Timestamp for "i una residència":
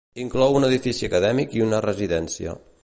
1.59-2.59